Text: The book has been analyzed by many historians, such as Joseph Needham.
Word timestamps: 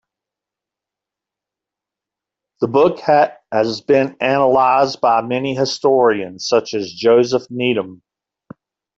The 2.61 2.67
book 2.67 3.01
has 3.51 3.81
been 3.81 4.17
analyzed 4.19 4.99
by 4.99 5.21
many 5.21 5.53
historians, 5.53 6.47
such 6.47 6.73
as 6.73 6.91
Joseph 6.91 7.43
Needham. 7.51 8.01